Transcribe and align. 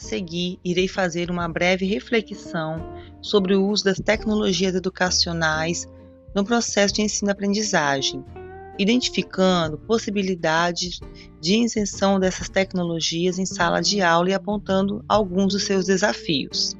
seguir, 0.00 0.58
irei 0.64 0.88
fazer 0.88 1.30
uma 1.30 1.48
breve 1.48 1.86
reflexão 1.86 2.76
sobre 3.20 3.54
o 3.54 3.66
uso 3.66 3.84
das 3.84 3.98
tecnologias 3.98 4.74
educacionais 4.74 5.88
no 6.34 6.44
processo 6.44 6.94
de 6.94 7.02
ensino-aprendizagem, 7.02 8.24
identificando 8.78 9.78
possibilidades 9.78 11.00
de 11.40 11.56
inserção 11.56 12.18
dessas 12.18 12.48
tecnologias 12.48 13.38
em 13.38 13.46
sala 13.46 13.80
de 13.80 14.00
aula 14.00 14.30
e 14.30 14.34
apontando 14.34 15.04
alguns 15.08 15.52
dos 15.52 15.64
seus 15.64 15.86
desafios. 15.86 16.76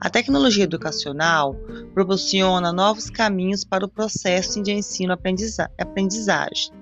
A 0.00 0.10
tecnologia 0.10 0.64
educacional 0.64 1.54
proporciona 1.94 2.72
novos 2.72 3.08
caminhos 3.08 3.64
para 3.64 3.84
o 3.84 3.88
processo 3.88 4.62
de 4.62 4.72
ensino-aprendizagem. 4.72 6.72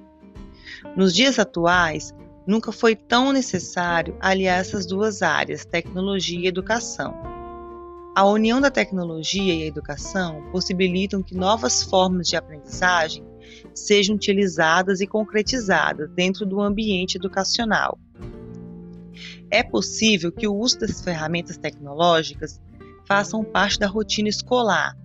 Nos 0.97 1.15
dias 1.15 1.39
atuais, 1.39 2.15
nunca 2.51 2.73
foi 2.73 2.97
tão 2.97 3.33
necessário 3.33 4.17
aliar 4.19 4.59
essas 4.59 4.85
duas 4.85 5.23
áreas, 5.23 5.65
tecnologia 5.65 6.41
e 6.41 6.49
educação. 6.49 7.15
A 8.17 8.27
união 8.27 8.61
da 8.61 8.73
tecnologia 8.73 9.55
e 9.55 9.63
a 9.63 9.67
educação 9.67 10.43
possibilitam 10.51 11.23
que 11.23 11.33
novas 11.33 11.85
formas 11.85 12.27
de 12.27 12.35
aprendizagem 12.35 13.25
sejam 13.73 14.17
utilizadas 14.17 15.01
e 15.01 15.07
concretizadas 15.07 16.11
dentro 16.11 16.45
do 16.45 16.61
ambiente 16.61 17.17
educacional. 17.17 17.97
É 19.49 19.63
possível 19.63 20.33
que 20.33 20.49
o 20.49 20.55
uso 20.55 20.81
das 20.81 21.01
ferramentas 21.01 21.57
tecnológicas 21.57 22.61
façam 23.07 23.45
parte 23.45 23.79
da 23.79 23.87
rotina 23.87 24.29
escolar, 24.29 24.99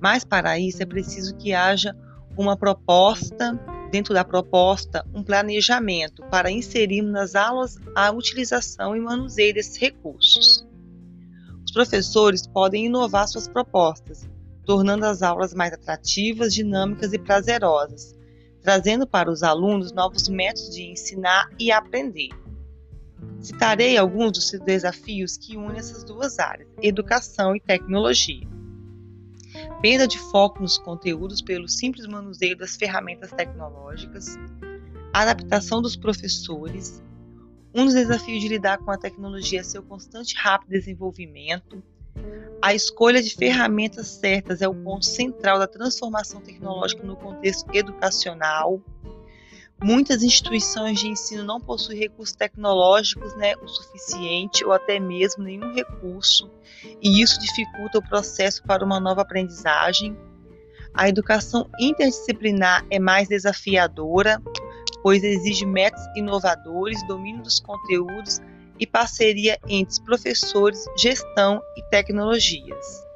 mas 0.00 0.24
para 0.24 0.58
isso 0.58 0.82
é 0.82 0.86
preciso 0.86 1.36
que 1.36 1.54
haja 1.54 1.94
uma 2.36 2.56
proposta, 2.56 3.56
dentro 3.90 4.14
da 4.14 4.24
proposta, 4.24 5.04
um 5.14 5.22
planejamento 5.22 6.22
para 6.30 6.50
inserirmos 6.50 7.12
nas 7.12 7.34
aulas 7.34 7.76
a 7.94 8.10
utilização 8.10 8.96
e 8.96 9.00
manuseio 9.00 9.54
desses 9.54 9.76
recursos. 9.76 10.66
Os 11.64 11.72
professores 11.72 12.46
podem 12.46 12.86
inovar 12.86 13.28
suas 13.28 13.48
propostas, 13.48 14.28
tornando 14.64 15.04
as 15.04 15.22
aulas 15.22 15.52
mais 15.52 15.72
atrativas, 15.72 16.54
dinâmicas 16.54 17.12
e 17.12 17.18
prazerosas, 17.18 18.14
trazendo 18.62 19.06
para 19.06 19.30
os 19.30 19.42
alunos 19.42 19.92
novos 19.92 20.28
métodos 20.28 20.74
de 20.74 20.90
ensinar 20.90 21.48
e 21.58 21.70
aprender. 21.70 22.30
Citarei 23.40 23.96
alguns 23.96 24.32
dos 24.32 24.50
desafios 24.64 25.36
que 25.36 25.56
unem 25.56 25.78
essas 25.78 26.04
duas 26.04 26.38
áreas, 26.38 26.68
educação 26.82 27.54
e 27.54 27.60
tecnologia. 27.60 28.46
Perda 29.80 30.08
de 30.08 30.18
foco 30.18 30.60
nos 30.60 30.76
conteúdos 30.76 31.40
pelo 31.40 31.68
simples 31.68 32.06
manuseio 32.06 32.56
das 32.56 32.76
ferramentas 32.76 33.30
tecnológicas, 33.30 34.36
adaptação 35.12 35.80
dos 35.80 35.94
professores, 35.94 37.02
um 37.74 37.84
dos 37.84 37.94
desafios 37.94 38.40
de 38.40 38.48
lidar 38.48 38.78
com 38.78 38.90
a 38.90 38.98
tecnologia 38.98 39.60
é 39.60 39.62
seu 39.62 39.82
constante 39.82 40.32
e 40.32 40.36
rápido 40.36 40.70
desenvolvimento. 40.70 41.82
A 42.60 42.74
escolha 42.74 43.22
de 43.22 43.34
ferramentas 43.34 44.08
certas 44.08 44.62
é 44.62 44.68
o 44.68 44.74
ponto 44.74 45.04
central 45.04 45.58
da 45.58 45.66
transformação 45.66 46.40
tecnológica 46.40 47.04
no 47.04 47.14
contexto 47.14 47.72
educacional. 47.72 48.80
Muitas 49.82 50.24
instituições 50.24 50.98
de 50.98 51.06
ensino 51.08 51.44
não 51.44 51.60
possuem 51.60 51.98
recursos 51.98 52.34
tecnológicos 52.34 53.36
né, 53.36 53.54
o 53.62 53.68
suficiente 53.68 54.64
ou 54.64 54.72
até 54.72 54.98
mesmo 54.98 55.44
nenhum 55.44 55.72
recurso, 55.72 56.50
e 57.00 57.22
isso 57.22 57.38
dificulta 57.38 57.98
o 57.98 58.08
processo 58.08 58.62
para 58.64 58.84
uma 58.84 58.98
nova 58.98 59.22
aprendizagem. 59.22 60.18
A 60.92 61.08
educação 61.08 61.70
interdisciplinar 61.78 62.84
é 62.90 62.98
mais 62.98 63.28
desafiadora, 63.28 64.42
pois 65.00 65.22
exige 65.22 65.64
métodos 65.64 66.04
inovadores, 66.16 67.06
domínio 67.06 67.42
dos 67.42 67.60
conteúdos 67.60 68.40
e 68.80 68.86
parceria 68.86 69.58
entre 69.68 70.02
professores, 70.02 70.84
gestão 70.96 71.60
e 71.76 71.82
tecnologias. 71.88 73.07